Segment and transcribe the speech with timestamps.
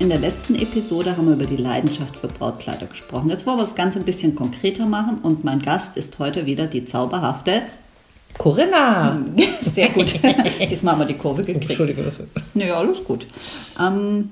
[0.00, 3.28] In der letzten Episode haben wir über die Leidenschaft für Brautkleider gesprochen.
[3.28, 6.66] Jetzt wollen wir es ganz ein bisschen konkreter machen und mein Gast ist heute wieder
[6.66, 7.60] die zauberhafte
[8.38, 9.22] Corinna.
[9.60, 10.14] Sehr gut.
[10.70, 11.68] Diesmal haben wir die Kurve gekriegt.
[11.68, 12.18] Entschuldige, was
[12.54, 13.26] Ja, alles gut.
[13.78, 14.30] Ähm,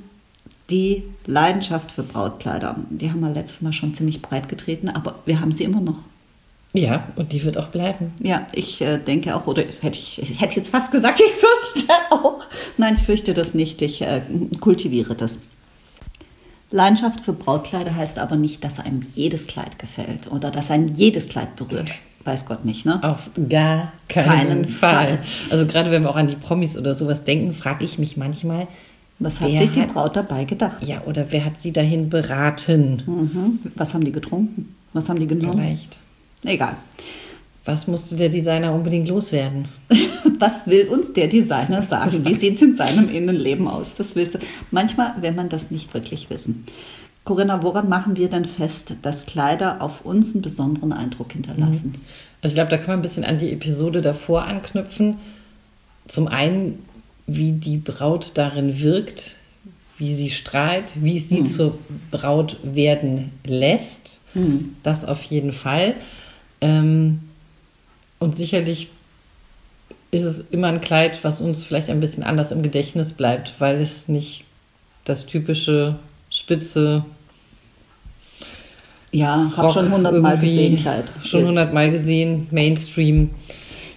[0.70, 5.38] die Leidenschaft für Brautkleider, die haben wir letztes Mal schon ziemlich breit getreten, aber wir
[5.38, 5.98] haben sie immer noch.
[6.72, 8.12] Ja, und die wird auch bleiben.
[8.22, 11.92] Ja, ich äh, denke auch, oder hätte ich, ich hätte jetzt fast gesagt, ich fürchte
[12.08, 12.42] auch.
[12.78, 13.82] Nein, ich fürchte das nicht.
[13.82, 14.22] Ich äh,
[14.60, 15.38] kultiviere das.
[16.70, 21.28] Leidenschaft für Brautkleider heißt aber nicht, dass einem jedes Kleid gefällt oder dass ein jedes
[21.28, 21.90] Kleid berührt.
[22.24, 23.02] Weiß Gott nicht, ne?
[23.02, 25.06] Auf gar keinen, Keinen Fall.
[25.06, 25.18] Fall.
[25.50, 28.66] Also gerade wenn wir auch an die Promis oder sowas denken, frage ich mich manchmal,
[29.18, 30.82] Was hat sich die hat- Braut dabei gedacht?
[30.84, 33.02] ja, oder wer hat sie dahin beraten?
[33.06, 33.70] Mhm.
[33.76, 34.74] Was haben die getrunken?
[34.92, 35.54] Was haben die genommen?
[35.54, 35.98] Vielleicht.
[36.44, 36.76] Egal.
[37.64, 39.68] Was musste der Designer unbedingt loswerden?
[40.38, 42.24] Was will uns der Designer sagen?
[42.24, 43.94] Wie sieht es in seinem Innenleben aus?
[43.96, 44.38] Das willst du.
[44.70, 46.64] Manchmal will man das nicht wirklich wissen.
[47.24, 51.94] Corinna, woran machen wir denn fest, dass Kleider auf uns einen besonderen Eindruck hinterlassen?
[52.40, 55.18] Also ich glaube, da kann man ein bisschen an die Episode davor anknüpfen.
[56.06, 56.78] Zum einen,
[57.26, 59.34] wie die Braut darin wirkt,
[59.98, 61.76] wie sie strahlt, wie es sie zur
[62.10, 64.22] Braut werden lässt.
[64.82, 65.96] Das auf jeden Fall.
[66.60, 67.20] Ähm,
[68.20, 68.88] und sicherlich
[70.10, 73.80] ist es immer ein Kleid, was uns vielleicht ein bisschen anders im Gedächtnis bleibt, weil
[73.80, 74.44] es nicht
[75.04, 75.96] das typische
[76.30, 77.04] spitze
[79.10, 81.10] Ja, habe schon hundertmal gesehen, Kleid.
[81.24, 83.30] Schon hundertmal gesehen, Mainstream.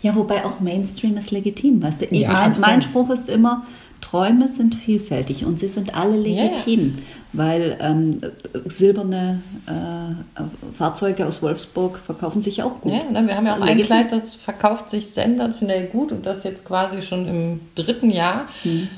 [0.02, 2.16] Ja, wobei auch Mainstream ist legitim, weißt du?
[2.16, 3.66] Ja, mein, mein Spruch ist immer,
[4.02, 6.96] Träume sind vielfältig und sie sind alle legitim,
[7.34, 8.20] weil ähm,
[8.66, 10.42] silberne äh,
[10.78, 12.92] Fahrzeuge aus Wolfsburg verkaufen sich auch gut.
[12.92, 13.78] Ja, ne, wir haben ja auch ein.
[13.82, 18.48] Kleid, das verkauft sich sensationell gut und das jetzt quasi schon im dritten Jahr.
[18.64, 18.90] Hm.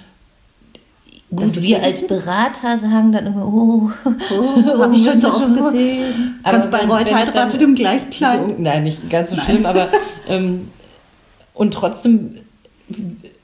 [1.36, 2.06] Gut, wir als.
[2.08, 6.40] Berater sagen dann immer, oh, Oh, habe ich schon so das oft schon- gesehen.
[6.44, 8.40] Ganz Bayreuth heiratet im gleichen Kleid.
[8.40, 9.90] So, nein, nicht ganz so schlimm, aber
[10.30, 10.68] ähm,
[11.54, 12.36] und trotzdem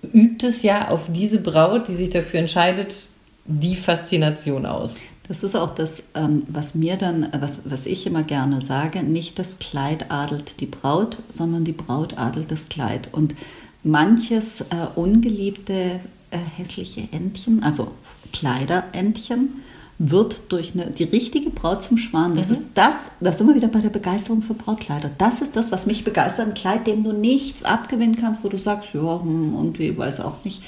[0.01, 3.09] übt es ja auf diese Braut, die sich dafür entscheidet,
[3.45, 4.97] die Faszination aus.
[5.27, 9.03] Das ist auch das, ähm, was mir dann, äh, was, was ich immer gerne sage,
[9.03, 13.09] nicht das Kleid adelt die Braut, sondern die Braut adelt das Kleid.
[13.11, 13.35] Und
[13.83, 14.65] manches äh,
[14.95, 15.99] ungeliebte
[16.31, 17.91] äh, hässliche Entchen, also
[18.33, 19.63] Kleiderentchen,
[19.99, 22.35] wird durch eine, die richtige Braut zum Schwan.
[22.35, 25.11] Das ist das, da sind wir wieder bei der Begeisterung für Brautkleider.
[25.17, 26.47] Das ist das, was mich begeistert.
[26.47, 30.43] Ein Kleid, dem du nichts abgewinnen kannst, wo du sagst, ja, hm, irgendwie weiß auch
[30.45, 30.63] nicht.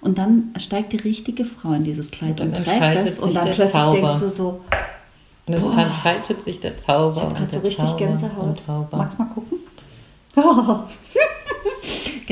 [0.00, 3.44] Und dann steigt die richtige Frau in dieses Kleid Und und, trägt das und dann
[3.46, 3.98] plötzlich Zauber.
[3.98, 4.60] denkst du so,
[5.46, 7.16] Und es entfaltet sich der Zauber.
[7.16, 8.92] ich habe gerade so richtig Zauber Gänsehaut.
[8.92, 9.58] Magst mal gucken?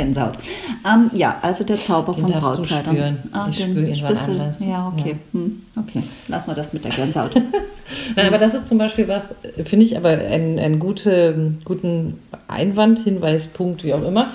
[0.00, 0.38] Gänsehaut.
[0.86, 3.18] Ähm, ja, also der Zauber Den von Brautkleidern.
[3.26, 3.50] spüren.
[3.50, 4.58] Ich spüre ihn wann anders.
[4.60, 5.16] Ja, okay.
[5.32, 6.02] Hm, okay.
[6.28, 7.34] Lassen wir das mit der Gänsehaut.
[8.16, 12.18] Nein, aber das ist zum Beispiel was, äh, finde ich aber einen, einen gute, guten
[12.48, 14.32] Einwand, Hinweis, Punkt, wie auch immer.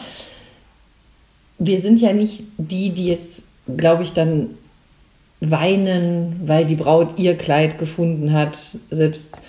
[1.57, 3.43] Wir sind ja nicht die, die jetzt,
[3.77, 4.49] glaube ich, dann
[5.39, 8.57] weinen, weil die Braut ihr Kleid gefunden hat.
[8.91, 9.41] Selbst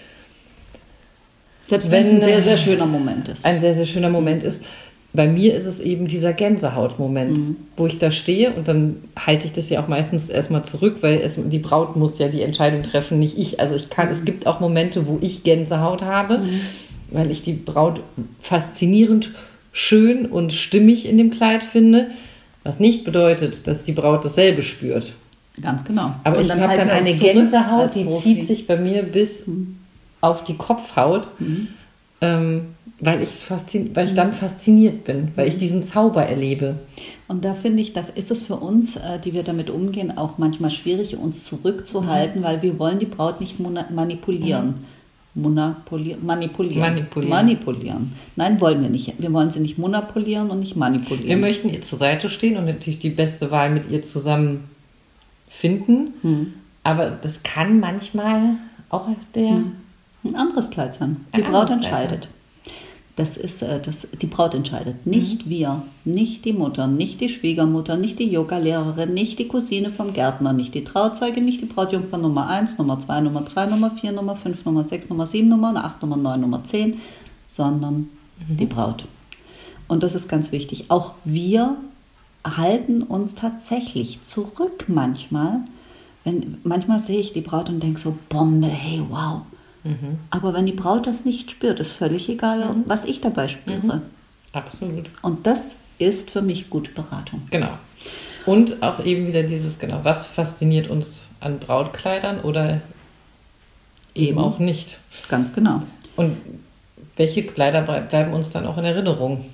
[1.64, 3.44] Selbst wenn es ein Wenn, sehr, sehr schöner Moment ist.
[3.44, 4.62] ein sehr, sehr schöner Moment ist.
[5.12, 7.38] Bei mir ist es eben dieser Gänsehautmoment,
[7.76, 11.20] wo ich da stehe und dann halte ich das ja auch meistens erstmal zurück, weil
[11.20, 13.58] es, die Braut muss ja die Entscheidung treffen, nicht ich.
[13.58, 16.40] Also ich kann, es gibt auch Momente, wo ich Gänsehaut habe,
[17.10, 18.00] weil ich die Braut
[18.40, 19.30] faszinierend,
[19.72, 22.10] schön und stimmig in dem Kleid finde,
[22.62, 25.12] was nicht bedeutet, dass die Braut dasselbe spürt.
[25.62, 26.14] Ganz genau.
[26.24, 29.44] Aber Und ich habe dann wir uns eine Gänsehaut, die zieht sich bei mir bis
[30.20, 31.28] auf die Kopfhaut,
[32.20, 32.62] ähm,
[32.98, 36.76] weil, faszin weil ich dann fasziniert bin, weil ich diesen Zauber erlebe.
[37.28, 40.38] Und da finde ich, da ist es für uns, äh, die wir damit umgehen, auch
[40.38, 44.74] manchmal schwierig, uns zurückzuhalten, weil wir wollen die Braut nicht manipulieren.
[45.38, 46.80] Monapoli- manipulieren.
[46.80, 47.28] Manipulieren.
[47.30, 48.12] Manipulieren.
[48.36, 49.20] Nein, wollen wir nicht.
[49.20, 51.28] Wir wollen sie nicht monopolieren und nicht manipulieren.
[51.28, 54.64] Wir möchten ihr zur Seite stehen und natürlich die beste Wahl mit ihr zusammen
[55.50, 56.54] finden.
[56.82, 58.54] Aber das kann manchmal
[58.88, 59.62] auch der.
[60.24, 61.16] ein anderes Kleid sein.
[61.32, 62.28] Ein Die Braut entscheidet.
[63.16, 65.50] Das ist, äh, das, die Braut entscheidet, nicht Mhm.
[65.50, 70.52] wir, nicht die Mutter, nicht die Schwiegermutter, nicht die Yogalehrerin, nicht die Cousine vom Gärtner,
[70.52, 74.36] nicht die Trauzeuge, nicht die Brautjungfer Nummer 1, Nummer 2, Nummer 3, Nummer 4, Nummer
[74.36, 77.00] 5, Nummer 6, Nummer 7, Nummer 8, Nummer 9, Nummer 10,
[77.50, 78.10] sondern
[78.48, 78.56] Mhm.
[78.58, 79.06] die Braut.
[79.88, 80.86] Und das ist ganz wichtig.
[80.88, 81.76] Auch wir
[82.44, 85.60] halten uns tatsächlich zurück manchmal.
[86.24, 89.40] Wenn, manchmal sehe ich die Braut und denke so, Bombe, hey, wow.
[89.86, 90.18] Mhm.
[90.30, 94.02] Aber wenn die Braut das nicht spürt, ist völlig egal, was ich dabei spüre.
[94.52, 95.10] Absolut.
[95.22, 97.42] Und das ist für mich gute Beratung.
[97.50, 97.70] Genau.
[98.44, 102.80] Und auch eben wieder dieses, genau, was fasziniert uns an Brautkleidern oder
[104.14, 104.38] eben Eben.
[104.38, 104.98] auch nicht.
[105.28, 105.82] Ganz genau.
[106.16, 106.36] Und
[107.16, 109.44] welche Kleider ble- bleiben uns dann auch in Erinnerung?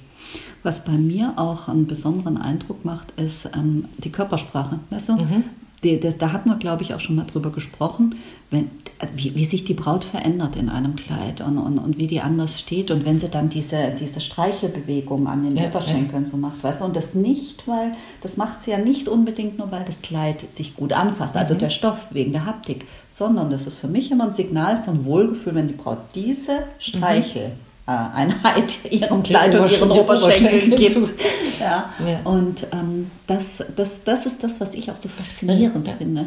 [0.62, 4.78] Was bei mir auch einen besonderen Eindruck macht, ist ähm, die Körpersprache.
[4.90, 5.16] Weißt du?
[5.16, 5.44] Mhm.
[5.84, 8.14] Die, das, da hatten wir, glaube ich, auch schon mal drüber gesprochen,
[8.50, 8.70] wenn,
[9.16, 12.60] wie, wie sich die Braut verändert in einem Kleid und, und, und wie die anders
[12.60, 12.92] steht.
[12.92, 16.84] Und wenn sie dann diese, diese Streichelbewegung an den Ja, Oberschenkeln so macht, weißt du,
[16.84, 20.76] und das nicht, weil, das macht sie ja nicht unbedingt nur, weil das Kleid sich
[20.76, 21.40] gut anfasst, Mhm.
[21.40, 25.04] also der Stoff wegen der Haptik, sondern das ist für mich immer ein Signal von
[25.04, 27.42] Wohlgefühl, wenn die Braut diese Streichel.
[27.42, 27.50] äh,
[27.90, 31.12] Einheit ihrem Kleid und ihren Oberschenkel- Oberschenkeln Oberschenkel gibt.
[31.60, 31.92] Ja.
[32.04, 32.20] Ja.
[32.24, 35.94] Und ähm, das, das, das ist das, was ich auch so faszinierend Ja.
[35.94, 36.24] finde.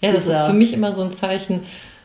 [0.00, 1.60] Ja, das ist für mich immer so ein Zeichen,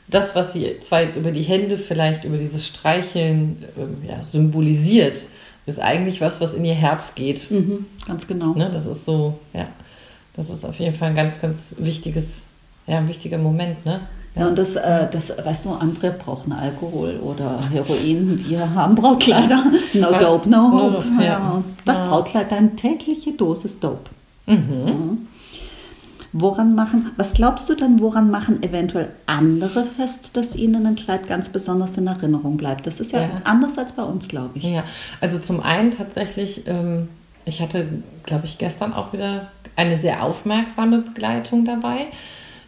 [0.09, 5.21] das, was sie zwar jetzt über die Hände vielleicht, über dieses Streicheln ähm, ja, symbolisiert,
[5.65, 7.49] ist eigentlich was, was in ihr Herz geht.
[7.49, 8.53] Mhm, ganz genau.
[8.53, 8.69] Ne?
[8.73, 9.67] Das ist so, ja,
[10.35, 12.43] das ist auf jeden Fall ein ganz, ganz wichtiges,
[12.87, 14.01] ja, ein wichtiger Moment, ne?
[14.35, 18.43] Ja, und das, äh, das, weißt du, andere brauchen Alkohol oder Heroin.
[18.47, 19.63] Wir haben Brautkleider.
[19.93, 20.93] No dope, no hope.
[20.95, 21.63] dope, ja.
[21.85, 21.97] Das.
[21.99, 24.09] Brautkleid, eine tägliche Dosis Dope.
[24.45, 24.55] Mhm.
[24.57, 25.27] Mhm.
[26.37, 31.29] Woran machen, was glaubst du denn, woran machen eventuell andere fest, dass ihnen ein Kleid
[31.29, 32.85] ganz besonders in Erinnerung bleibt?
[32.87, 33.29] Das ist ja, Ja.
[33.45, 34.63] anders als bei uns, glaube ich.
[34.65, 34.83] Ja,
[35.21, 37.07] also zum einen tatsächlich, ähm,
[37.45, 37.87] ich hatte,
[38.23, 39.47] glaube ich, gestern auch wieder
[39.77, 42.07] eine sehr aufmerksame Begleitung dabei,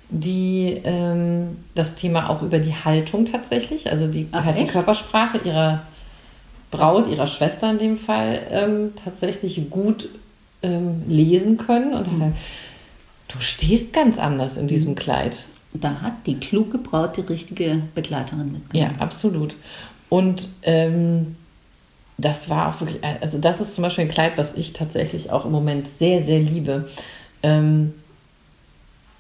[0.10, 4.68] die ähm, das Thema auch über die Haltung tatsächlich, also die, Ach, halt die?
[4.68, 5.82] Körpersprache ihrer
[6.72, 10.10] Braut, ihrer Schwester in dem Fall, ähm, tatsächlich gut
[10.64, 12.36] ähm, lesen können und hat dann,
[13.28, 15.46] du stehst ganz anders in diesem Kleid.
[15.74, 18.96] Da hat die kluge Braut die richtige Begleiterin mitgenommen.
[18.98, 19.56] Ja, absolut.
[20.10, 21.36] Und ähm,
[22.18, 25.46] das war auch wirklich, also das ist zum Beispiel ein Kleid, was ich tatsächlich auch
[25.46, 26.90] im Moment sehr, sehr liebe.
[27.44, 27.94] Ähm,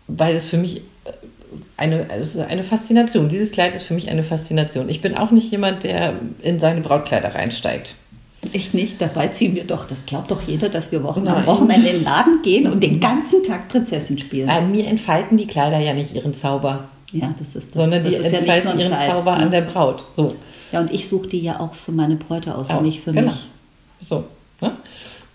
[0.07, 0.81] weil es für mich äh,
[1.75, 4.89] eine, also eine Faszination, dieses Kleid ist für mich eine Faszination.
[4.89, 7.95] Ich bin auch nicht jemand, der in seine Brautkleider reinsteigt.
[8.53, 11.35] Ich nicht, dabei ziehen wir doch, das glaubt doch jeder, dass wir Wochen Nein.
[11.37, 14.49] am Wochenende in den Laden gehen und den ganzen Tag Prinzessin spielen.
[14.49, 17.73] An mir entfalten die Kleider ja nicht ihren Zauber, Ja, das ist das.
[17.73, 19.43] sondern das die ja entfalten ein ihren Kleid, Zauber ne?
[19.43, 20.03] an der Braut.
[20.15, 20.29] So.
[20.71, 23.11] Ja, und ich suche die ja auch für meine Bräute aus Aus, und nicht für
[23.11, 23.31] genau.
[23.31, 23.47] mich.
[24.01, 24.25] So.
[24.61, 24.77] Ne?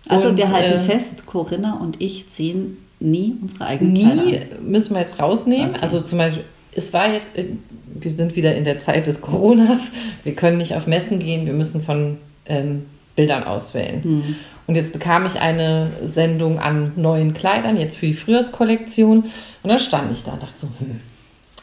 [0.08, 4.36] Also Und, wir halten äh, fest, Corinna und ich ziehen nie unsere eigenen Kleider Nie
[4.38, 4.70] an.
[4.70, 5.70] müssen wir jetzt rausnehmen.
[5.70, 5.80] Okay.
[5.82, 6.44] Also zum Beispiel,
[6.74, 7.46] es war jetzt, äh,
[7.94, 9.90] wir sind wieder in der Zeit des Coronas.
[10.24, 14.02] Wir können nicht auf Messen gehen, wir müssen von ähm, Bildern auswählen.
[14.02, 14.36] Hm.
[14.66, 19.24] Und jetzt bekam ich eine Sendung an neuen Kleidern, jetzt für die Frühjahrskollektion.
[19.24, 21.00] Und dann stand ich da und dachte so, hm,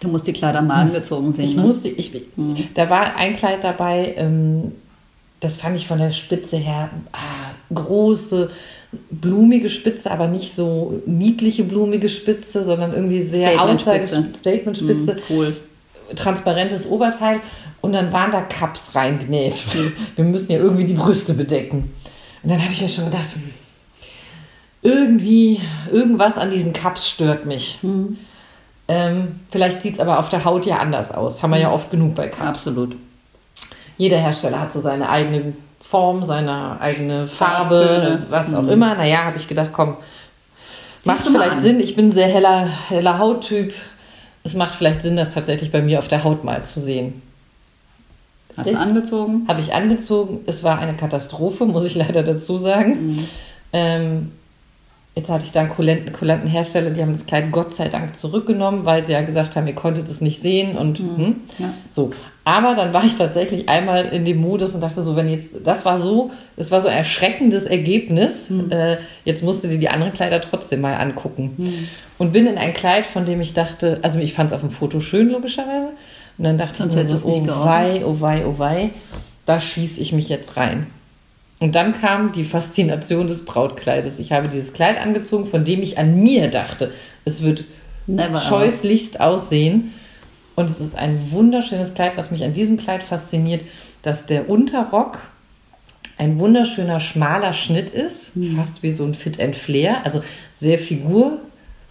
[0.01, 1.45] Du musst die Kleider mal angezogen sehen.
[1.45, 1.61] ich ne?
[1.61, 2.11] musste, ich,
[2.73, 4.71] da war ein Kleid dabei, ähm,
[5.41, 8.49] das fand ich von der Spitze her ah, große,
[9.11, 14.17] blumige Spitze, aber nicht so niedliche blumige Spitze, sondern irgendwie sehr Statementspitze.
[14.17, 15.55] Aussage- Statementspitze, Hm, cool.
[16.15, 17.39] transparentes Oberteil
[17.81, 19.61] und dann waren da Cups reingenäht.
[20.15, 21.93] Wir müssen ja irgendwie die Brüste bedecken.
[22.41, 23.43] Und dann habe ich mir schon gedacht, hm,
[24.81, 25.59] irgendwie,
[25.91, 27.79] irgendwas an diesen Cups stört mich.
[28.87, 31.43] Ähm, vielleicht sieht es aber auf der Haut ja anders aus.
[31.43, 32.41] Haben wir ja oft genug bei Cups.
[32.41, 32.95] Absolut.
[33.97, 38.25] Jeder Hersteller hat so seine eigene Form, seine eigene Farbe, Farbtöne.
[38.29, 38.69] was auch Mhm.
[38.69, 38.95] immer.
[38.95, 39.97] Naja, habe ich gedacht, komm,
[41.05, 41.61] macht vielleicht an.
[41.61, 41.79] Sinn.
[41.79, 43.73] Ich bin ein sehr heller, heller Hauttyp.
[44.43, 47.21] Es macht vielleicht Sinn, das tatsächlich bei mir auf der Haut mal zu sehen.
[48.57, 49.45] Hast du angezogen?
[49.47, 50.39] Habe ich angezogen.
[50.45, 53.27] Es war eine Katastrophe, muss ich leider dazu sagen.
[53.71, 54.31] Ähm,
[55.15, 58.17] jetzt hatte ich da einen kulanten, kulanten Hersteller, die haben das Kleid Gott sei Dank
[58.17, 61.35] zurückgenommen, weil sie ja gesagt haben, ihr konntet es nicht sehen und hm.
[61.57, 61.69] Ja.
[61.89, 62.11] so.
[62.49, 65.85] Aber dann war ich tatsächlich einmal in dem Modus und dachte so, wenn jetzt, das
[65.85, 68.51] war so, das war so ein erschreckendes Ergebnis.
[68.71, 71.87] Äh, jetzt musste dir die anderen Kleider trotzdem mal angucken.
[72.17, 74.71] Und bin in ein Kleid, von dem ich dachte, also ich fand es auf dem
[74.71, 75.89] Foto schön, logischerweise.
[76.39, 78.89] Und dann dachte Sonst ich mir so, oh wei, oh wei, oh wei,
[79.45, 80.87] da schieße ich mich jetzt rein.
[81.59, 84.17] Und dann kam die Faszination des Brautkleides.
[84.17, 86.91] Ich habe dieses Kleid angezogen, von dem ich an mir dachte,
[87.25, 87.65] es wird
[88.07, 88.39] Never ever.
[88.39, 89.93] scheußlichst aussehen.
[90.59, 93.61] Und es ist ein wunderschönes Kleid, was mich an diesem Kleid fasziniert,
[94.01, 95.19] dass der Unterrock
[96.17, 98.57] ein wunderschöner schmaler Schnitt ist, Hm.
[98.57, 100.21] fast wie so ein Fit and Flair, also
[100.53, 101.39] sehr Figur.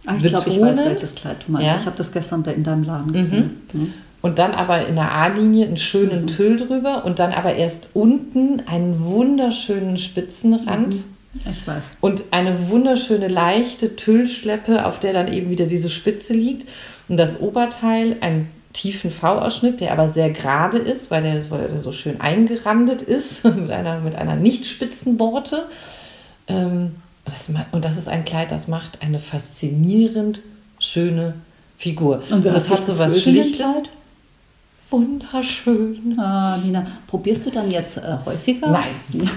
[0.05, 1.67] Ah, ich glaube, ich weiß, welches Kleid du meinst.
[1.67, 1.77] Ja.
[1.81, 3.63] Ich habe das gestern da in deinem Laden gesehen.
[3.73, 3.95] Mhm.
[4.21, 6.27] und dann aber in der A-Linie einen schönen Mhm.
[6.27, 10.97] Tüll drüber und dann aber erst unten einen wunderschönen Spitzenrand.
[10.97, 11.05] Mhm.
[11.51, 11.97] Ich weiß.
[12.03, 16.69] Und eine wunderschöne leichte Tüllschleppe, auf der dann eben wieder diese Spitze liegt.
[17.09, 21.81] Und das Oberteil einen tiefen V-Ausschnitt, der aber sehr gerade ist, weil der, weil der
[21.81, 25.67] so schön eingerandet ist mit einer, mit einer nicht spitzen Borte.
[26.47, 30.41] Ähm, das, und das ist ein Kleid, das macht eine faszinierend
[30.79, 31.35] schöne
[31.77, 32.23] Figur.
[32.31, 33.59] Und das hat so was Schlichtes.
[33.59, 33.89] Kleid?
[34.91, 36.19] Wunderschön.
[36.19, 38.71] Ah, Nina, probierst du dann jetzt äh, häufiger?
[38.71, 38.95] Nein.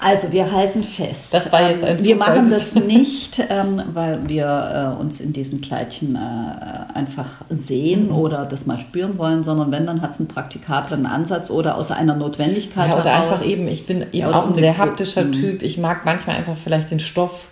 [0.00, 1.34] Also wir halten fest.
[1.34, 2.36] Das war jetzt ein ähm, Wir Zufall.
[2.36, 8.14] machen das nicht, ähm, weil wir äh, uns in diesen Kleidchen äh, einfach sehen Mhm.
[8.14, 11.90] oder das mal spüren wollen, sondern wenn, dann hat es einen praktikablen Ansatz oder aus
[11.90, 13.32] einer Notwendigkeit Ja, oder heraus.
[13.32, 15.32] einfach eben, ich bin eben Ja, auch ein sehr eine Gru- haptischer Mhm.
[15.32, 15.62] Typ.
[15.62, 17.48] Ich mag manchmal einfach vielleicht den Stoff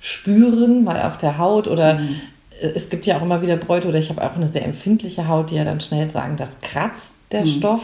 [0.00, 2.20] spüren, mal auf der Haut oder Mhm.
[2.60, 5.28] äh, es gibt ja auch immer wieder Bräute oder ich habe auch eine sehr empfindliche
[5.28, 7.48] Haut, die ja dann schnell sagen, das kratzt der Mhm.
[7.48, 7.82] Stoff.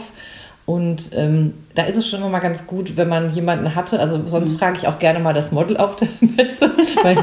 [0.65, 3.99] Und ähm, da ist es schon immer mal ganz gut, wenn man jemanden hatte.
[3.99, 4.57] Also sonst Mhm.
[4.57, 6.07] frage ich auch gerne mal das Model auf der
[6.37, 6.71] Messe.
[7.03, 7.17] Weil,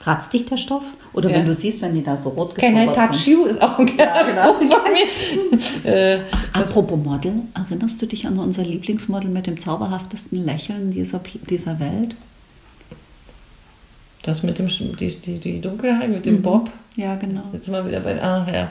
[0.00, 0.82] Kratzt dich der Stoff?
[1.14, 1.36] Oder Ja.
[1.36, 3.44] wenn du siehst, wenn die da so rot Can I touch you?
[3.46, 4.52] Ist auch ein Ja, genau.
[4.54, 5.58] Von mir.
[5.90, 6.18] äh,
[6.52, 12.16] Apropos Model, erinnerst du dich an unser Lieblingsmodel mit dem zauberhaftesten Lächeln dieser, dieser Welt?
[14.24, 16.22] das mit dem die, die, die Dunkelheit, mit Mhm.
[16.22, 16.70] dem Bob.
[16.96, 17.42] Ja, genau.
[17.52, 18.22] Jetzt sind wir wieder bei.
[18.22, 18.68] Ah, ja.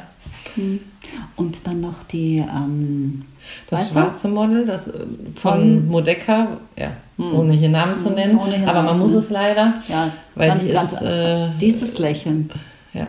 [1.36, 3.24] Und dann noch die, ähm,
[3.70, 3.94] Das weißt du?
[3.94, 4.94] schwarze Model, das äh,
[5.36, 9.24] von Modecca, ja, ohne hier Namen zu nennen, ohne hier aber man muss nennen.
[9.24, 12.50] es leider, Ja, weil ganz- die ist, äh, dieses Lächeln.
[12.94, 13.08] ja,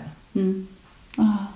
[1.19, 1.49] Ah,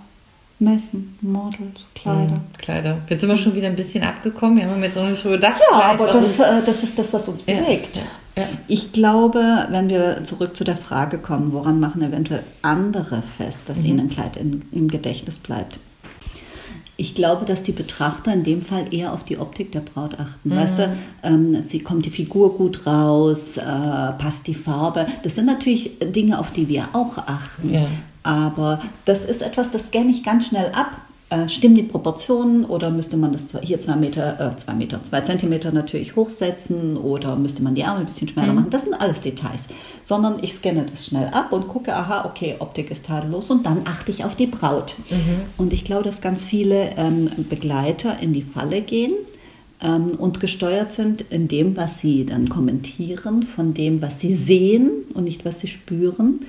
[0.61, 2.41] Messen, Models, Kleider.
[2.59, 2.99] Kleider.
[3.09, 5.55] Jetzt sind wir schon wieder ein bisschen abgekommen, wir haben jetzt noch nicht über das
[5.71, 7.97] Ja, Kleid, aber das, uns- äh, das ist das, was uns bewegt.
[7.97, 8.09] ja, ja.
[8.66, 13.85] Ich glaube, wenn wir zurück zu der Frage kommen, woran machen eventuell andere fest, dass
[13.85, 15.78] ihnen ein Kleid in, im Gedächtnis bleibt?
[17.00, 20.50] Ich glaube, dass die Betrachter in dem Fall eher auf die Optik der Braut achten.
[20.50, 25.07] Weißt du, ähm, sie kommt die Figur gut raus, äh, passt die Farbe.
[25.23, 27.73] Das sind natürlich Dinge, auf die wir auch achten.
[27.73, 27.87] Ja.
[28.25, 30.90] Aber das ist etwas, das scanne ich ganz schnell ab.
[31.30, 35.20] Äh, stimmen die Proportionen oder müsste man das hier zwei Meter, äh, zwei Meter, zwei
[35.20, 38.70] Zentimeter natürlich hochsetzen oder müsste man die Ärmel ein bisschen schmäler machen?
[38.70, 39.64] Das sind alles Details.
[40.02, 43.82] Sondern ich scanne das schnell ab und gucke, aha, okay, Optik ist tadellos und dann
[43.85, 44.94] achte ich auf die Braut.
[45.58, 49.12] Und ich glaube, dass ganz viele ähm, Begleiter in die Falle gehen
[49.82, 54.90] ähm, und gesteuert sind in dem, was sie dann kommentieren, von dem, was sie sehen
[55.12, 56.40] und nicht, was sie spüren.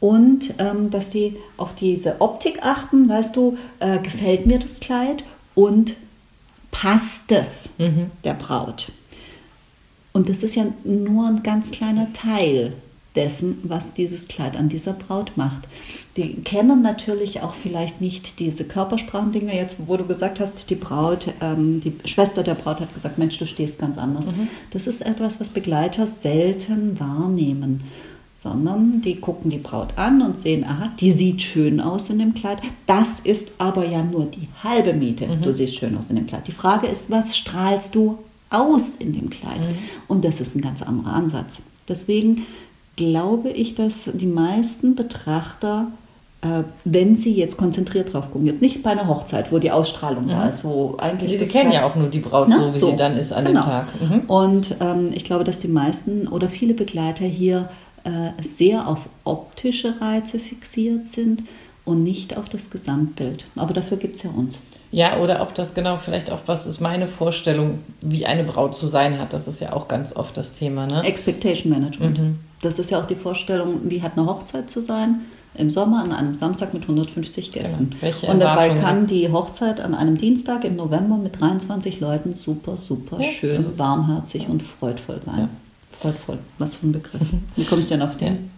[0.00, 5.24] Und ähm, dass sie auf diese Optik achten, weißt du, äh, gefällt mir das Kleid
[5.54, 5.94] und
[6.70, 7.68] passt es
[8.24, 8.92] der Braut.
[10.12, 12.72] Und das ist ja nur ein ganz kleiner Teil
[13.16, 15.68] dessen, was dieses Kleid an dieser Braut macht.
[16.16, 19.54] Die kennen natürlich auch vielleicht nicht diese Körpersprachendinge.
[19.54, 23.38] Jetzt, wo du gesagt hast, die Braut, ähm, die Schwester der Braut hat gesagt, Mensch,
[23.38, 24.26] du stehst ganz anders.
[24.70, 27.82] Das ist etwas, was Begleiter selten wahrnehmen.
[28.42, 32.32] Sondern die gucken die Braut an und sehen, aha, die sieht schön aus in dem
[32.32, 32.58] Kleid.
[32.86, 35.26] Das ist aber ja nur die halbe Miete.
[35.42, 36.46] Du siehst schön aus in dem Kleid.
[36.46, 38.18] Die Frage ist, was strahlst du
[38.48, 39.60] aus in dem Kleid?
[40.08, 41.60] Und das ist ein ganz anderer Ansatz.
[41.86, 42.46] Deswegen
[42.96, 45.88] glaube ich, dass die meisten Betrachter,
[46.42, 50.28] äh, wenn sie jetzt konzentriert drauf gucken, jetzt nicht bei einer Hochzeit, wo die Ausstrahlung
[50.28, 52.56] da ist, wo eigentlich das kennen ja auch nur die Braut Ne?
[52.56, 53.60] so, wie sie dann ist an genau.
[53.60, 53.86] dem Tag.
[54.00, 54.20] Mhm.
[54.28, 57.68] Und ähm, ich glaube, dass die meisten oder viele Begleiter hier
[58.42, 61.42] sehr auf optische Reize fixiert sind
[61.84, 63.44] und nicht auf das Gesamtbild.
[63.56, 64.58] Aber dafür gibt es ja uns.
[64.92, 68.88] Ja, oder auch das genau, vielleicht auch, was ist meine Vorstellung, wie eine Braut zu
[68.88, 69.32] sein hat.
[69.32, 70.86] Das ist ja auch ganz oft das Thema.
[70.86, 71.04] Ne?
[71.04, 72.18] Expectation Management.
[72.18, 72.38] Mhm.
[72.60, 75.20] Das ist ja auch die Vorstellung, wie hat eine Hochzeit zu sein?
[75.54, 77.90] Im Sommer an einem Samstag mit 150 Gästen.
[78.00, 78.32] Genau.
[78.32, 83.20] Und dabei kann die Hochzeit an einem Dienstag im November mit 23 Leuten super, super
[83.20, 85.38] Ja, schön, warmherzig und freudvoll sein.
[85.38, 85.48] Ja.
[86.00, 86.38] Freudvoll.
[86.58, 87.20] Was für ein Begriff.
[87.56, 88.50] Wie komme ich denn auf den?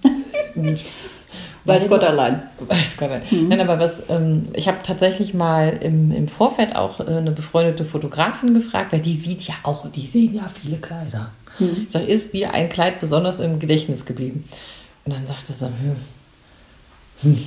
[0.54, 0.62] Ja.
[1.64, 2.42] Weiß Gott allein.
[2.58, 3.10] Weiß Gott.
[3.30, 7.84] Nein, aber was, ähm, ich habe tatsächlich mal im, im Vorfeld auch äh, eine befreundete
[7.84, 11.30] Fotografin gefragt, weil die sieht ja auch, die sehen ja viele Kleider.
[11.58, 14.48] Ich sage, ist dir ein Kleid besonders im Gedächtnis geblieben?
[15.04, 15.96] Und dann sagte sie, hm,
[17.20, 17.42] hm,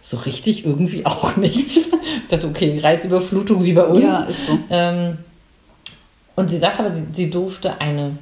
[0.00, 1.68] so richtig irgendwie auch nicht.
[2.22, 4.04] Ich dachte, okay, Reizüberflutung wie bei uns.
[4.04, 4.58] Ja, ist so.
[4.68, 5.16] Ähm,
[6.36, 8.18] und sie sagt aber, sie, sie durfte eine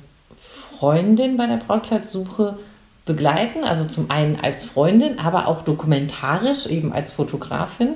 [0.78, 2.58] Freundin bei der Brautkleidsuche
[3.04, 7.94] begleiten, also zum einen als Freundin, aber auch dokumentarisch, eben als Fotografin.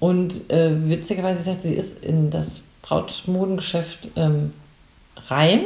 [0.00, 4.52] Und äh, witzigerweise sagt sie, ist in das Brautmodengeschäft ähm,
[5.28, 5.60] rein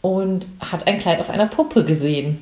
[0.00, 2.40] und hat ein Kleid auf einer Puppe gesehen.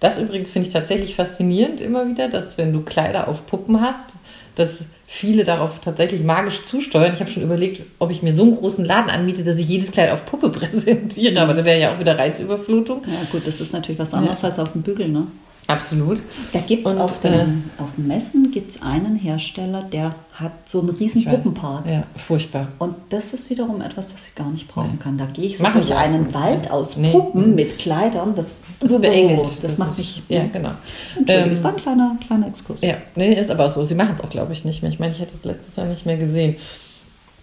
[0.00, 4.06] Das übrigens finde ich tatsächlich faszinierend immer wieder, dass wenn du Kleider auf Puppen hast,
[4.54, 7.14] dass viele darauf tatsächlich magisch zusteuern.
[7.14, 9.90] Ich habe schon überlegt, ob ich mir so einen großen Laden anmiete, dass ich jedes
[9.90, 13.02] Kleid auf Puppe präsentiere, aber da wäre ja auch wieder Reizüberflutung.
[13.06, 14.48] Ja gut, das ist natürlich was anderes ja.
[14.48, 15.26] als auf dem Bügel, ne?
[15.68, 16.22] Absolut.
[16.54, 17.44] Da gibt es auf, äh,
[17.76, 21.86] auf Messen gibt's einen Hersteller, der hat so einen riesen Puppenpark.
[21.86, 22.68] Ja, furchtbar.
[22.78, 25.02] Und das ist wiederum etwas, das ich gar nicht brauchen nee.
[25.02, 25.18] kann.
[25.18, 27.12] Da gehe ich so durch einen Wald aus nee.
[27.12, 28.34] Puppen mit Kleidern.
[28.34, 28.46] Das,
[28.80, 29.40] das ist beengend.
[29.40, 30.22] Das, das macht mich.
[30.30, 30.70] Ja, genau.
[31.18, 32.78] Entschuldigung, ähm, das war ein kleiner, kleiner Exkurs.
[32.80, 33.84] Ja, nee, ist aber auch so.
[33.84, 34.90] Sie machen es auch, glaube ich, nicht mehr.
[34.90, 36.56] Ich meine, ich hätte es letztes Jahr nicht mehr gesehen.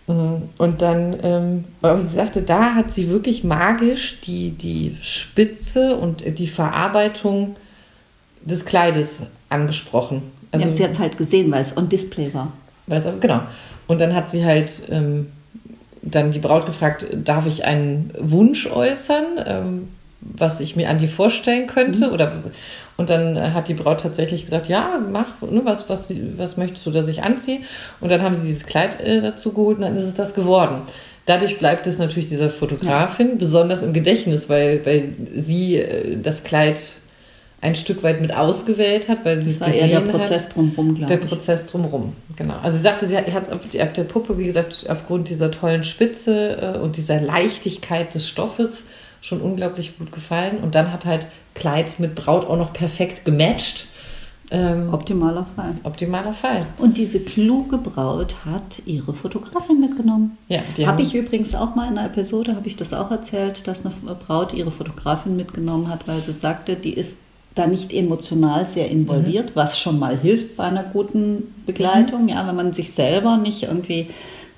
[0.07, 0.49] Mhm.
[0.57, 6.23] Und dann, ähm, aber sie sagte, da hat sie wirklich magisch die, die Spitze und
[6.39, 7.55] die Verarbeitung
[8.45, 10.21] des Kleides angesprochen.
[10.51, 12.51] Also, ja, sie hat es halt gesehen, weil es on Display war.
[12.87, 13.41] Weil es, genau.
[13.87, 15.27] Und dann hat sie halt ähm,
[16.01, 19.87] dann die Braut gefragt, darf ich einen Wunsch äußern, ähm,
[20.21, 22.07] was ich mir an die vorstellen könnte?
[22.07, 22.13] Mhm.
[22.13, 22.31] Oder,
[22.97, 26.91] und dann hat die Braut tatsächlich gesagt, ja, mach, ne, was, was, was möchtest du,
[26.91, 27.59] dass ich anziehe?
[27.99, 30.81] Und dann haben sie dieses Kleid äh, dazu geholt und dann ist es das geworden.
[31.25, 33.35] Dadurch bleibt es natürlich dieser Fotografin ja.
[33.35, 36.77] besonders im Gedächtnis, weil, weil sie äh, das Kleid
[37.65, 40.95] ein Stück weit mit ausgewählt hat, weil sie das war eher der Prozess hat, drumherum,
[40.95, 41.19] glaube ich.
[41.19, 42.55] Der Prozess drumherum, genau.
[42.61, 45.83] Also sie sagte, sie hat es auf, auf, der Puppe, wie gesagt, aufgrund dieser tollen
[45.83, 48.85] Spitze äh, und dieser Leichtigkeit des Stoffes
[49.21, 50.59] schon unglaublich gut gefallen.
[50.59, 53.87] Und dann hat halt Kleid mit Braut auch noch perfekt gematcht.
[54.51, 55.73] Ähm, optimaler Fall.
[55.81, 56.67] Optimaler Fall.
[56.77, 60.37] Und diese kluge Braut hat ihre Fotografin mitgenommen.
[60.49, 63.83] Ja, habe ich übrigens auch mal in einer Episode, habe ich das auch erzählt, dass
[63.83, 67.17] eine Braut ihre Fotografin mitgenommen hat, weil sie sagte, die ist
[67.55, 69.55] da nicht emotional sehr involviert, mhm.
[69.55, 72.29] was schon mal hilft bei einer guten Begleitung, mhm.
[72.29, 74.07] ja, wenn man sich selber nicht irgendwie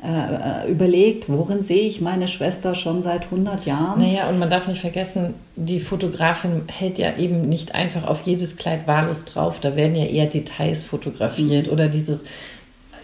[0.03, 4.01] äh, überlegt, worin sehe ich meine Schwester schon seit 100 Jahren.
[4.01, 8.57] Naja, und man darf nicht vergessen, die Fotografin hält ja eben nicht einfach auf jedes
[8.57, 11.73] Kleid wahllos drauf, da werden ja eher Details fotografiert mhm.
[11.73, 12.21] oder dieses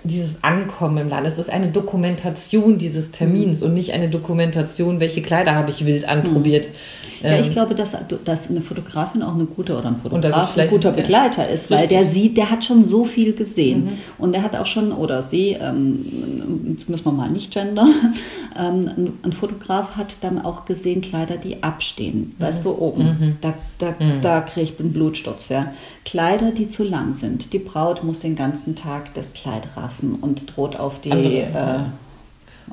[0.05, 1.25] dieses Ankommen im Land.
[1.25, 3.67] Es ist eine Dokumentation dieses Termins mhm.
[3.67, 6.67] und nicht eine Dokumentation, welche Kleider habe ich wild anprobiert.
[6.67, 6.71] Mhm.
[7.23, 10.69] Ja, ich ähm, glaube, dass, dass eine Fotografin auch eine gute oder ein Fotograf ein
[10.69, 13.85] guter Begleiter ist, weil der sieht, der hat schon so viel gesehen.
[13.85, 13.91] Mhm.
[14.17, 17.89] Und der hat auch schon, oder sie, ähm, jetzt müssen wir mal nicht gendern,
[18.59, 22.35] ähm, ein Fotograf hat dann auch gesehen Kleider, die abstehen.
[22.37, 22.43] Mhm.
[22.43, 23.37] Weißt du, oben, mhm.
[23.41, 24.21] da, da, mhm.
[24.21, 25.49] da kriege ich einen Blutsturz.
[25.49, 25.73] Ja.
[26.03, 27.53] Kleider, die zu lang sind.
[27.53, 31.79] Die Braut muss den ganzen Tag das Kleid raffen und droht auf die, äh,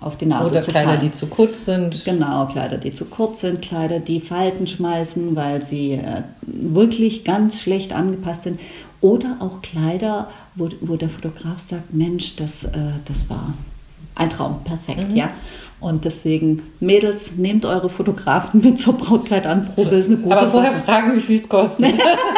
[0.01, 1.01] auf die Nase Oder zu Kleider, fallen.
[1.01, 2.05] die zu kurz sind.
[2.05, 7.59] Genau, Kleider, die zu kurz sind, Kleider, die Falten schmeißen, weil sie äh, wirklich ganz
[7.59, 8.61] schlecht angepasst sind.
[9.01, 12.71] Oder auch Kleider, wo, wo der Fotograf sagt, Mensch, das, äh,
[13.07, 13.55] das war
[14.15, 15.17] ein Traum, perfekt, mhm.
[15.17, 15.31] ja.
[15.81, 20.83] Und deswegen, Mädels, nehmt eure Fotografen mit zur Brautkleidanprobe, ist eine gute Aber vorher Sache.
[20.83, 21.95] fragen, wie viel es kostet.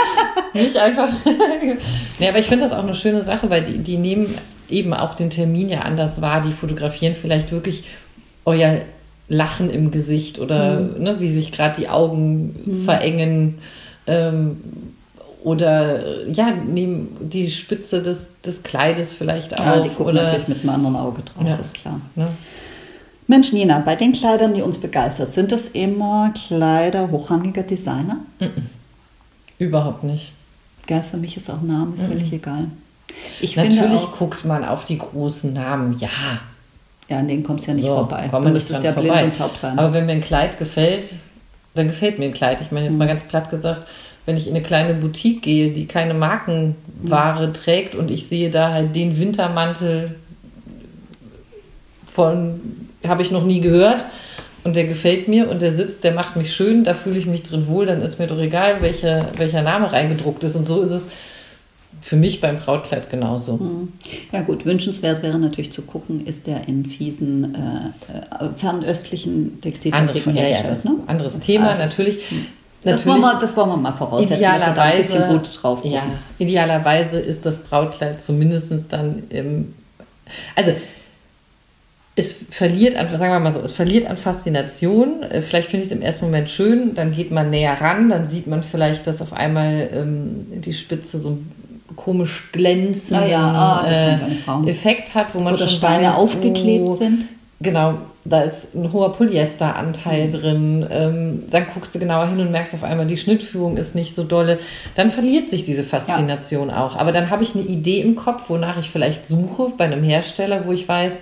[0.55, 1.09] Nicht einfach.
[2.19, 4.38] nee, aber ich finde das auch eine schöne Sache, weil die, die nehmen
[4.73, 6.41] eben auch den Termin ja anders wahr.
[6.41, 7.85] Die fotografieren vielleicht wirklich
[8.45, 8.81] euer
[9.29, 11.03] Lachen im Gesicht oder mhm.
[11.03, 12.85] ne, wie sich gerade die Augen mhm.
[12.85, 13.59] verengen.
[14.07, 14.57] Ähm,
[15.45, 19.83] oder ja, nehmen die Spitze des, des Kleides vielleicht ja, auf.
[19.83, 21.57] Die gucken oder, natürlich mit einem anderen Auge drauf, ja.
[21.57, 22.01] ist klar.
[22.15, 22.29] Ja.
[23.27, 28.19] Mensch, Nina, bei den Kleidern, die uns begeistert, sind das immer Kleider hochrangiger Designer?
[28.39, 28.63] Mm -mm.
[29.59, 30.33] Überhaupt nicht.
[30.87, 32.67] Gell, für mich ist auch Name völlig mm egal.
[33.40, 36.09] Ich Natürlich auch, guckt man auf die großen Namen, ja.
[37.09, 38.29] Ja, an denen kommst du ja nicht so, vorbei.
[38.31, 39.79] Du müsstest ja blind und taub sein.
[39.79, 41.05] Aber wenn mir ein Kleid gefällt,
[41.75, 42.61] dann gefällt mir ein Kleid.
[42.61, 42.98] Ich meine jetzt mhm.
[42.98, 43.87] mal ganz platt gesagt,
[44.25, 47.55] wenn ich in eine kleine Boutique gehe, die keine Markenware mhm.
[47.55, 50.14] trägt und ich sehe da halt den Wintermantel
[52.07, 52.61] von,
[53.07, 54.05] habe ich noch nie gehört
[54.64, 57.42] und der gefällt mir und der sitzt, der macht mich schön, da fühle ich mich
[57.42, 60.55] drin wohl, dann ist mir doch egal, welcher, welcher Name reingedruckt ist.
[60.55, 61.11] Und so ist es
[62.03, 63.57] für mich beim Brautkleid genauso.
[63.57, 63.93] Mhm.
[64.33, 70.31] Ja gut, wünschenswert wäre natürlich zu gucken, ist der in fiesen, äh, äh fernöstlichen Textilfabriken
[70.31, 70.51] Andere.
[70.51, 70.97] Ja, ja, ne?
[71.07, 72.21] anderes Thema, also, natürlich.
[72.83, 76.03] Das wollen, wir, das wollen wir mal voraussetzen, idealerweise, dass ein gut drauf Ja,
[76.38, 79.75] idealerweise ist das Brautkleid zumindest dann im...
[80.57, 80.73] Also
[82.17, 85.23] es verliert an, sagen wir mal so, es verliert an Faszination.
[85.23, 88.27] Äh, vielleicht finde ich es im ersten Moment schön, dann geht man näher ran, dann
[88.27, 91.38] sieht man vielleicht, dass auf einmal ähm, die Spitze so
[91.97, 93.85] komisch glänzenden ja, ja.
[93.87, 97.25] Ah, äh, Effekt hat, wo man Oder schon Steine weiß, aufgeklebt oh, sind.
[97.61, 100.31] Genau, da ist ein hoher Polyesteranteil mhm.
[100.31, 100.87] drin.
[100.91, 104.25] Ähm, dann guckst du genauer hin und merkst auf einmal, die Schnittführung ist nicht so
[104.25, 104.59] dolle.
[104.95, 106.85] Dann verliert sich diese Faszination ja.
[106.85, 106.97] auch.
[106.97, 110.67] Aber dann habe ich eine Idee im Kopf, wonach ich vielleicht suche bei einem Hersteller,
[110.67, 111.19] wo ich weiß,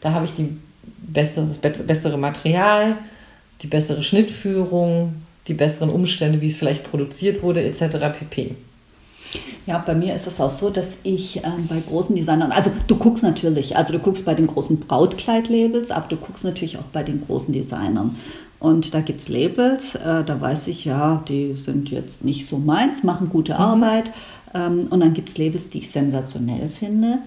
[0.00, 0.56] da habe ich die
[0.98, 2.96] bessere, das bessere Material,
[3.62, 5.14] die bessere Schnittführung,
[5.48, 7.96] die besseren Umstände, wie es vielleicht produziert wurde, etc.
[8.18, 8.54] pp.
[9.66, 12.96] Ja, bei mir ist es auch so, dass ich ähm, bei großen Designern, also du
[12.96, 17.02] guckst natürlich, also du guckst bei den großen Brautkleidlabels, aber du guckst natürlich auch bei
[17.02, 18.16] den großen Designern.
[18.60, 22.58] Und da gibt es Labels, äh, da weiß ich, ja, die sind jetzt nicht so
[22.58, 23.60] meins, machen gute mhm.
[23.60, 24.10] Arbeit.
[24.54, 27.18] Ähm, und dann gibt es Labels, die ich sensationell finde.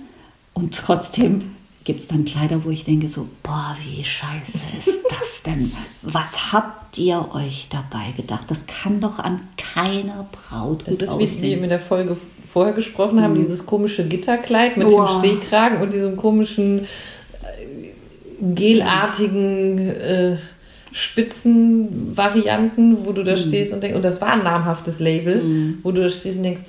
[0.54, 1.57] Und trotzdem
[1.88, 5.72] gibt es dann Kleider, wo ich denke so, boah, wie scheiße ist das denn?
[6.02, 8.48] Was habt ihr euch dabei gedacht?
[8.50, 11.42] Das kann doch an keiner Braut gut das ist, aussehen.
[11.42, 12.18] wie wir in der Folge
[12.52, 13.42] vorher gesprochen haben, mhm.
[13.42, 15.02] dieses komische Gitterkleid mit oh.
[15.02, 16.86] dem Stehkragen und diesem komischen äh,
[18.54, 20.38] gelartigen äh,
[20.92, 23.48] Spitzenvarianten, wo du da mhm.
[23.48, 25.80] stehst und denkst, und das war ein namhaftes Label, mhm.
[25.84, 26.64] wo du da stehst und denkst,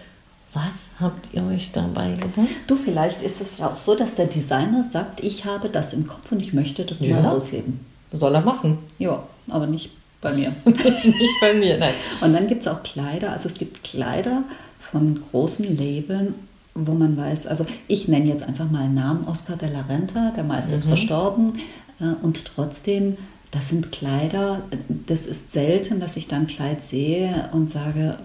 [0.58, 2.48] was habt ihr euch dabei gedacht?
[2.66, 6.06] Du, vielleicht ist es ja auch so, dass der Designer sagt, ich habe das im
[6.06, 7.20] Kopf und ich möchte das ja.
[7.20, 7.80] mal ausleben.
[8.12, 8.78] Soll er machen.
[8.98, 9.90] Ja, aber nicht
[10.20, 10.52] bei mir.
[10.64, 11.94] nicht bei mir, nein.
[12.20, 14.42] Und dann gibt es auch Kleider, also es gibt Kleider
[14.90, 16.34] von großen Labeln,
[16.74, 20.32] wo man weiß, also ich nenne jetzt einfach mal einen Namen, Oscar de la Renta,
[20.36, 20.78] der Meister mhm.
[20.78, 21.52] ist verstorben
[22.00, 23.16] äh, und trotzdem
[23.50, 24.62] das sind Kleider,
[25.06, 28.18] das ist selten, dass ich dann Kleid sehe und sage,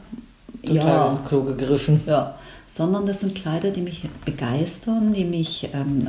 [0.63, 2.02] total ja, ins Klo gegriffen.
[2.06, 6.08] Ja, sondern das sind Kleider, die mich begeistern, die mich, ähm,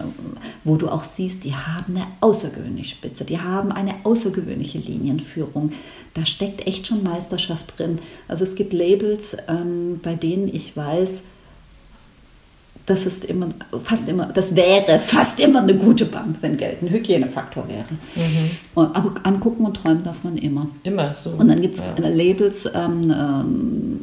[0.62, 5.72] wo du auch siehst, die haben eine außergewöhnliche Spitze, die haben eine außergewöhnliche Linienführung.
[6.14, 7.98] Da steckt echt schon Meisterschaft drin.
[8.28, 11.22] Also es gibt Labels, ähm, bei denen ich weiß,
[12.86, 13.48] das ist immer
[13.82, 17.86] fast immer, das wäre fast immer eine gute Bank, wenn Geld ein Hygienefaktor wäre.
[18.14, 18.50] Mhm.
[18.74, 20.68] Aber angucken und träumen darf man immer.
[20.82, 21.30] Immer so.
[21.30, 22.08] Und dann gibt es ja.
[22.08, 24.00] Labels, ähm, ähm,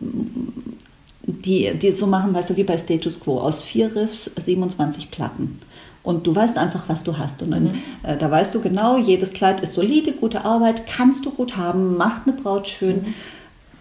[1.22, 5.60] die, die so machen, weißt du, wie bei Status Quo, aus vier Riffs 27 Platten.
[6.04, 7.44] Und du weißt einfach, was du hast.
[7.44, 7.82] Und dann, mhm.
[8.02, 11.98] äh, da weißt du genau, jedes Kleid ist solide, gute Arbeit, kannst du gut haben,
[11.98, 13.04] macht eine Braut schön.
[13.04, 13.14] Mhm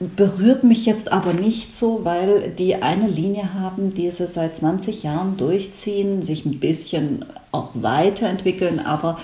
[0.00, 5.02] berührt mich jetzt aber nicht so, weil die eine Linie haben, die sie seit 20
[5.02, 9.18] Jahren durchziehen, sich ein bisschen auch weiterentwickeln, aber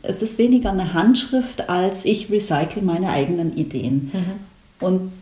[0.00, 4.10] es ist weniger eine Handschrift, als ich recycle meine eigenen Ideen.
[4.12, 4.86] Mhm.
[4.86, 5.12] Und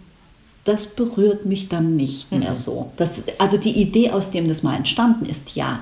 [0.64, 2.38] das berührt mich dann nicht mhm.
[2.38, 2.92] mehr so.
[2.96, 5.80] Das, also die Idee, aus dem das mal entstanden ist, ja.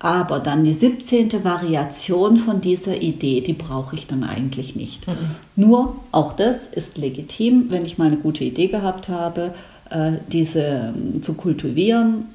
[0.00, 1.44] Aber dann die 17.
[1.44, 5.06] Variation von dieser Idee, die brauche ich dann eigentlich nicht.
[5.08, 5.34] Mhm.
[5.56, 9.54] Nur, auch das ist legitim, wenn ich mal eine gute Idee gehabt habe,
[9.90, 12.26] äh, diese ähm, zu kultivieren,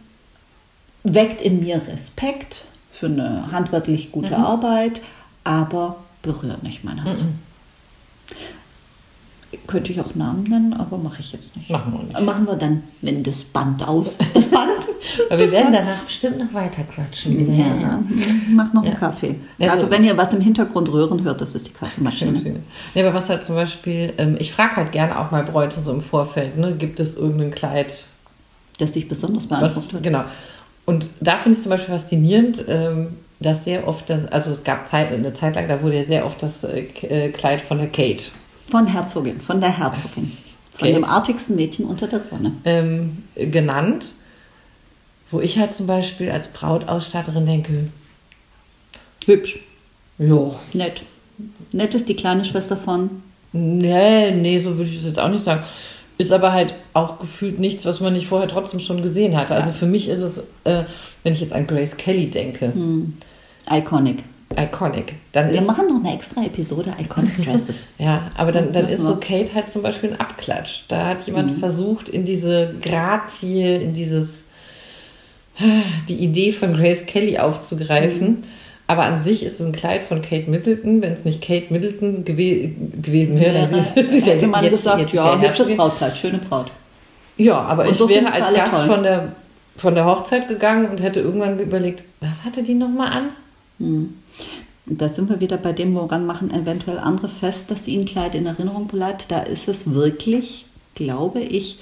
[1.04, 4.44] weckt in mir Respekt für eine handwerklich gute mhm.
[4.44, 5.02] Arbeit,
[5.44, 7.22] aber berührt nicht mein Herz.
[7.22, 7.40] Mhm.
[9.66, 11.70] Könnte ich auch Namen nennen, aber mache ich jetzt nicht.
[11.70, 12.22] Machen wir nicht.
[12.22, 14.18] Machen wir dann, wenn das Band aus.
[14.34, 14.70] Das Band.
[15.30, 15.88] aber wir werden Band.
[15.88, 17.56] danach bestimmt noch weiter quatschen.
[17.56, 18.04] Ja, ja.
[18.50, 18.92] Mach noch ja.
[18.92, 19.36] einen Kaffee.
[19.60, 22.62] Also, also, wenn ihr was im Hintergrund rühren hört, das ist die Kaffeemaschine.
[22.94, 25.94] Ja, aber was halt zum Beispiel, ähm, ich frage halt gerne auch mal Bräute so
[25.94, 26.76] im Vorfeld, ne?
[26.76, 28.06] gibt es irgendein Kleid,
[28.80, 30.04] das sich besonders beantwortet?
[30.04, 30.24] Genau.
[30.86, 33.08] Und da finde ich zum Beispiel faszinierend, ähm,
[33.40, 36.26] dass sehr oft, das, also es gab Zeit, eine Zeit lang, da wurde ja sehr
[36.26, 38.26] oft das äh, äh, Kleid von der Kate
[38.70, 40.38] von Herzogin, von der Herzogin.
[40.74, 40.94] Von Kate.
[40.94, 42.54] dem artigsten Mädchen unter der Sonne.
[42.66, 44.14] Ähm, genannt,
[45.30, 47.90] wo ich halt zum Beispiel als Brautausstatterin denke,
[49.26, 49.60] hübsch.
[50.18, 50.56] Ja.
[50.74, 51.04] Nett.
[51.72, 53.10] Nett ist die kleine Schwester von.
[53.52, 55.64] Nee, nee, so würde ich das jetzt auch nicht sagen.
[56.18, 59.56] Ist aber halt auch gefühlt nichts, was man nicht vorher trotzdem schon gesehen hatte.
[59.56, 60.86] Also für mich ist es, äh,
[61.24, 62.74] wenn ich jetzt an Grace Kelly denke.
[62.74, 63.18] Hm.
[63.70, 64.24] Iconic.
[64.58, 65.16] Iconic.
[65.32, 67.88] Dann Wir ist, machen noch eine extra Episode Iconic Dresses.
[67.98, 70.84] ja, aber dann, dann ist so Kate halt zum Beispiel ein Abklatsch.
[70.88, 71.60] Da hat jemand mhm.
[71.60, 74.44] versucht, in diese Grazie, in dieses
[76.08, 78.28] die Idee von Grace Kelly aufzugreifen.
[78.28, 78.44] Mhm.
[78.86, 81.02] Aber an sich ist es ein Kleid von Kate Middleton.
[81.02, 82.70] Wenn es nicht Kate Middleton gew
[83.02, 86.70] gewesen wäre, ja, dann sie hätte man jetzt, gesagt, jetzt ja, hübsches Brautkleid, schöne Braut.
[87.38, 89.32] Ja, aber und ich so wäre als Gast von der,
[89.76, 93.30] von der Hochzeit gegangen und hätte irgendwann überlegt, was hatte die nochmal an?
[93.80, 94.16] Mhm.
[94.86, 98.46] Da sind wir wieder bei dem, woran machen eventuell andere fest, dass ihnen Kleid in
[98.46, 99.32] Erinnerung bleibt.
[99.32, 101.80] Da ist es wirklich, glaube ich,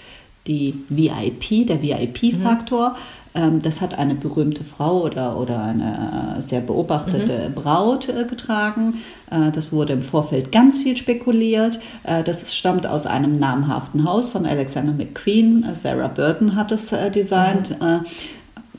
[0.47, 2.95] die VIP, der VIP-Faktor.
[3.33, 3.61] Mhm.
[3.63, 7.53] Das hat eine berühmte Frau oder, oder eine äh, sehr beobachtete mhm.
[7.53, 8.95] Braut äh, getragen.
[9.29, 11.79] Äh, das wurde im Vorfeld ganz viel spekuliert.
[12.03, 15.65] Das stammt aus einem namhaften Haus von Alexander McQueen.
[15.73, 17.79] Sarah Burton hat es designt.
[17.79, 18.05] Mhm.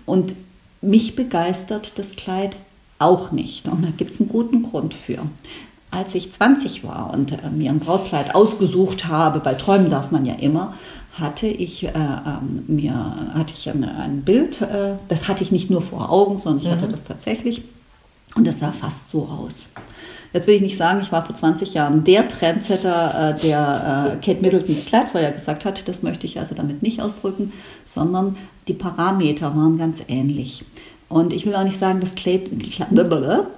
[0.05, 0.35] Und
[0.83, 2.57] mich begeistert das Kleid
[3.02, 3.68] auch nicht.
[3.68, 5.18] Und da gibt es einen guten Grund für.
[5.90, 10.24] Als ich 20 war und äh, mir ein Brautkleid ausgesucht habe, weil träumen darf man
[10.24, 10.74] ja immer,
[11.12, 12.94] hatte ich, äh, ähm, mir,
[13.34, 16.68] hatte ich ein, ein Bild, äh, das hatte ich nicht nur vor Augen, sondern ich
[16.68, 16.76] mhm.
[16.76, 17.62] hatte das tatsächlich
[18.34, 19.66] und das sah fast so aus.
[20.32, 24.24] Jetzt will ich nicht sagen, ich war vor 20 Jahren der Trendsetter, äh, der äh,
[24.24, 25.86] Kate Middletons Kleid vorher gesagt hat.
[25.86, 27.52] Das möchte ich also damit nicht ausdrücken,
[27.84, 28.36] sondern
[28.66, 30.64] die Parameter waren ganz ähnlich.
[31.12, 32.51] Und ich will auch nicht sagen, das Kleid,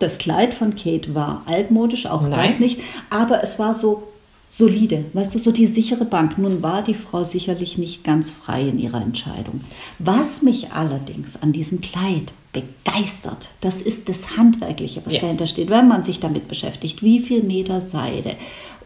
[0.00, 2.48] das Kleid von Kate war altmodisch, auch Nein.
[2.48, 2.80] das nicht.
[3.10, 4.02] Aber es war so
[4.50, 6.38] solide, weißt du, so die sichere Bank.
[6.38, 9.60] Nun war die Frau sicherlich nicht ganz frei in ihrer Entscheidung.
[9.98, 15.20] Was mich allerdings an diesem Kleid begeistert, das ist das Handwerkliche, was Ja.
[15.22, 17.02] dahinter steht, wenn man sich damit beschäftigt.
[17.02, 18.36] Wie viel Meter Seide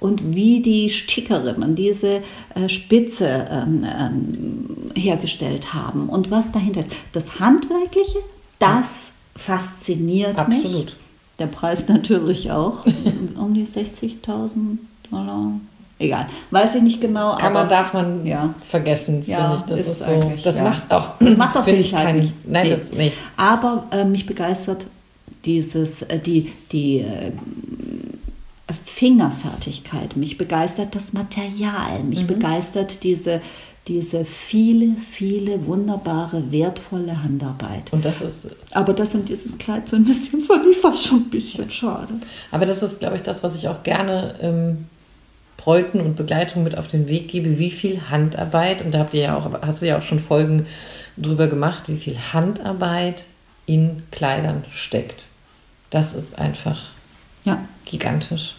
[0.00, 2.22] und wie die Stickerinnen diese
[2.54, 6.90] äh, Spitze ähm, ähm, hergestellt haben und was dahinter ist.
[7.12, 8.18] Das Handwerkliche,
[8.58, 10.64] das fasziniert mich.
[10.64, 10.96] Absolut.
[11.38, 12.84] Der Preis natürlich auch.
[13.36, 14.78] um die 60.000
[15.10, 15.52] Dollar.
[16.00, 16.26] Egal.
[16.50, 17.36] Weiß ich nicht genau.
[17.36, 18.54] Kann aber man, darf man ja.
[18.68, 19.62] vergessen, Ja, finde ich.
[19.62, 20.32] Das ist ist, so.
[20.44, 20.62] Das ja.
[20.64, 21.08] macht auch.
[21.18, 22.46] Das macht auch finde ich nicht.
[22.46, 22.70] Nein, Nee.
[22.70, 23.16] das nicht.
[23.36, 24.86] Aber äh, mich begeistert
[25.44, 27.32] dieses, äh, die, die äh,
[28.84, 32.26] Fingerfertigkeit, mich begeistert das Material, mich Mhm.
[32.26, 33.40] begeistert diese,
[33.88, 37.92] diese viele, viele wunderbare, wertvolle Handarbeit.
[37.92, 41.30] Und das ist, Aber das in dieses Kleid zu investieren, fand ich fast schon ein
[41.30, 42.14] bisschen schade.
[42.50, 44.86] aber das ist, glaube ich, das, was ich auch gerne ähm,
[45.56, 49.22] Bräuten und Begleitung mit auf den Weg gebe, wie viel Handarbeit, und da habt ihr
[49.22, 50.66] ja auch, hast du ja auch schon Folgen
[51.16, 53.24] drüber gemacht, wie viel Handarbeit
[53.66, 55.26] in Kleidern steckt.
[55.90, 56.78] Das ist einfach
[57.44, 57.58] Ja.
[57.84, 58.54] gigantisch.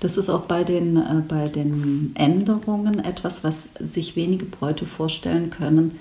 [0.00, 5.50] Das ist auch bei den, äh, bei den Änderungen etwas, was sich wenige Bräute vorstellen
[5.50, 5.98] können,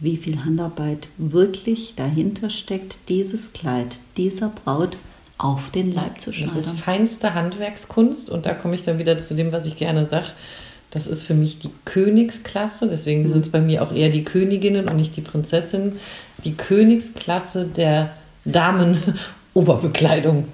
[0.00, 4.96] wie viel Handarbeit wirklich dahinter steckt, dieses Kleid dieser Braut
[5.38, 9.34] auf den Leib zu Das ist feinste Handwerkskunst und da komme ich dann wieder zu
[9.34, 10.26] dem, was ich gerne sage.
[10.90, 14.88] Das ist für mich die Königsklasse, deswegen sind es bei mir auch eher die Königinnen
[14.88, 15.98] und nicht die Prinzessinnen.
[16.44, 18.10] Die Königsklasse der
[18.44, 20.46] Damen-Oberbekleidung.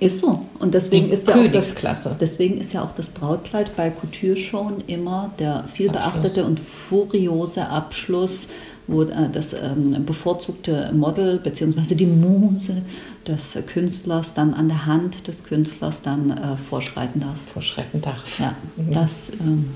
[0.00, 0.46] Ist so.
[0.60, 1.74] Und deswegen Die ist ja auch das,
[2.20, 8.46] deswegen ist ja auch das Brautkleid bei Couture-Showen immer der viel beachtete und furiose Abschluss,
[8.86, 11.96] wo äh, das ähm, bevorzugte Model bzw.
[11.96, 12.82] die Muse
[13.26, 17.36] des Künstlers dann an der Hand des Künstlers dann äh, vorschreiten darf.
[17.52, 18.22] Vorschreckend darf.
[18.38, 18.54] Ja,
[18.92, 19.32] das.
[19.40, 19.74] Ähm,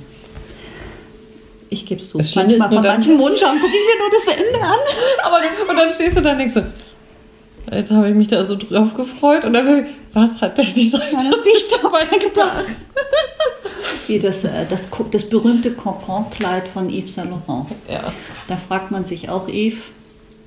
[1.68, 2.22] ich gebe es zu.
[2.22, 4.78] Schlimme Manchmal von manchen Wunschern gucke ich mir nur das Ende an.
[5.24, 6.62] Aber und dann stehst du da und denkst so,
[7.74, 11.68] jetzt habe ich mich da so drauf gefreut und dann, was hat der Designer sich
[11.80, 12.64] dabei gedacht?
[14.06, 17.66] Wie das, äh, das, das berühmte Concon-Kleid von Yves Saint Laurent.
[17.88, 18.12] Ja.
[18.48, 19.78] Da fragt man sich auch, Yves,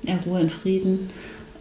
[0.04, 1.10] er ruhe in Frieden.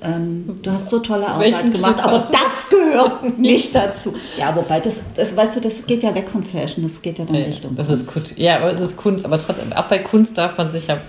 [0.01, 4.13] Ähm, du hast so tolle Welchen Arbeit gemacht, Trip aber das gehört nicht dazu.
[4.37, 7.25] Ja, wobei, das, das, weißt du, das geht ja weg von Fashion, das geht ja
[7.25, 8.01] dann Nee, Richtung das Kunst.
[8.03, 8.33] ist Kunst.
[8.37, 9.25] Ja, aber es ist Kunst.
[9.25, 10.99] Aber trotzdem, auch bei Kunst darf man sich ja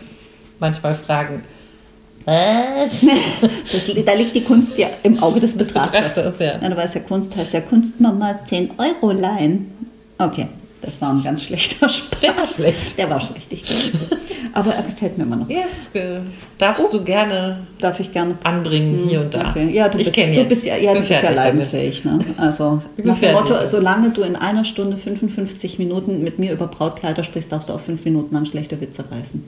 [0.61, 1.43] manchmal fragen,
[2.27, 3.07] was?
[3.73, 6.15] Das, da liegt die Kunst ja im Auge des Betrachters.
[6.17, 6.69] Betrachters, ja.
[6.69, 9.71] du weißt ja, Kunst heißt ja Kunstmama 10 Euro leihen.
[10.19, 10.47] Okay,
[10.83, 12.21] das war ein ganz schlechter Spaß.
[12.21, 12.99] Der war schlecht.
[12.99, 13.99] Der war schlecht, ich zu.
[14.53, 15.51] Aber er gefällt mir immer noch.
[15.51, 16.19] Äh,
[16.59, 18.37] darfst du gerne Darf ich gerne.
[18.43, 19.55] anbringen, hier und da.
[19.55, 19.75] Hm, Okay.
[19.75, 22.05] Ja, du ich bist, du bist ja, ja, du bist ja leidensfähig.
[22.05, 22.21] Ne?
[22.39, 23.35] Also nach dem.
[23.35, 27.75] Motto, solange du in einer Stunde 55 Minuten mit mir über Brautkleider sprichst, darfst du
[27.75, 29.45] auch fünf Minuten an schlechte Witze reißen.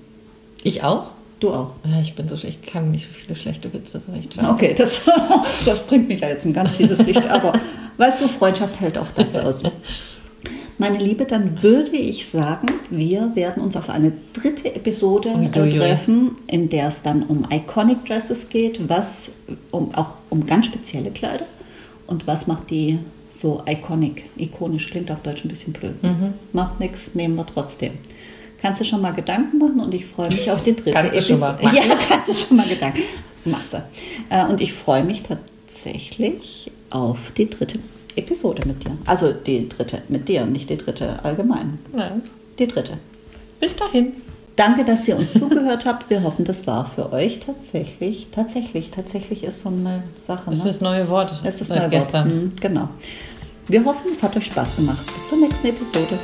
[0.63, 1.13] Ich auch?
[1.41, 1.73] Du auch.
[2.01, 4.49] Ich bin so, ich kann nicht so viele schlechte Witze, das ist echt schade.
[4.49, 5.03] Okay, das,
[5.65, 7.27] das bringt mich ja jetzt in ganz vieles Licht.
[7.29, 7.53] Aber
[7.97, 9.63] weißt du, Freundschaft hält auch das aus.
[10.79, 15.71] Meine Liebe, dann würde ich sagen, wir werden uns auf eine dritte Episode Uiuiui.
[15.71, 19.31] treffen, in der es dann um Iconic Dresses geht, was
[19.73, 21.47] um, auch um ganz spezielle Kleider
[22.07, 26.03] und was macht die so iconic, ikonisch, klingt auf Deutsch ein bisschen blöd.
[26.03, 26.35] Mhm.
[26.53, 27.93] Macht nichts, nehmen wir trotzdem.
[28.61, 31.23] Kannst du schon mal Gedanken machen und ich freue mich auf die dritte Kannst du
[31.23, 31.51] schon mal.
[31.55, 31.63] Episode.
[31.63, 33.03] Mach Ja, kannst du schon mal Gedanken.
[33.45, 33.83] Masse.
[34.31, 37.79] Äh, Und ich freue mich tatsächlich auf die dritte
[38.17, 38.97] Episode mit dir.
[39.07, 41.79] Also die dritte mit dir, nicht die dritte allgemein.
[41.95, 42.23] Nein.
[42.59, 42.95] Die dritte.
[43.61, 44.13] Bis dahin.
[44.57, 46.11] Danke, dass ihr uns zugehört habt.
[46.11, 50.51] Wir hoffen, das war für euch tatsächlich, tatsächlich, tatsächlich ist so eine Sache.
[50.51, 50.71] Das ist Ne?
[50.73, 52.03] das neue Wort Es ist seit neue Wort.
[52.03, 52.29] gestern.
[52.29, 52.89] Mhm, Genau.
[53.69, 54.99] Wir hoffen, es hat euch Spaß gemacht.
[55.15, 56.19] Bis zur nächsten Episode.